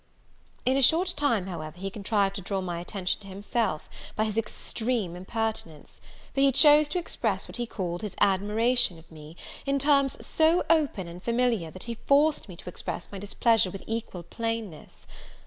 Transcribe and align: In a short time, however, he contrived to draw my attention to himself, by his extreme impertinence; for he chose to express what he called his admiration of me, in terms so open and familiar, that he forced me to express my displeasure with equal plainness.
In 0.65 0.77
a 0.77 0.81
short 0.81 1.09
time, 1.15 1.45
however, 1.45 1.77
he 1.77 1.91
contrived 1.91 2.33
to 2.37 2.41
draw 2.41 2.59
my 2.59 2.79
attention 2.79 3.21
to 3.21 3.27
himself, 3.27 3.87
by 4.15 4.23
his 4.23 4.35
extreme 4.35 5.15
impertinence; 5.15 6.01
for 6.33 6.41
he 6.41 6.51
chose 6.51 6.87
to 6.87 6.97
express 6.97 7.47
what 7.47 7.57
he 7.57 7.67
called 7.67 8.01
his 8.01 8.15
admiration 8.19 8.97
of 8.97 9.11
me, 9.11 9.35
in 9.63 9.77
terms 9.77 10.25
so 10.25 10.63
open 10.71 11.07
and 11.07 11.21
familiar, 11.21 11.69
that 11.69 11.83
he 11.83 11.99
forced 12.07 12.49
me 12.49 12.55
to 12.55 12.67
express 12.67 13.09
my 13.11 13.19
displeasure 13.19 13.69
with 13.69 13.83
equal 13.85 14.23
plainness. 14.23 15.05